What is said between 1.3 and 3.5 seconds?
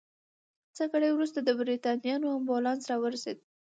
د بریتانویانو امبولانس راورسېد.